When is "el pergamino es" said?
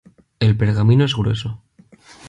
0.39-1.13